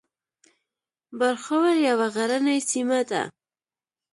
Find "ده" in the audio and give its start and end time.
3.09-3.21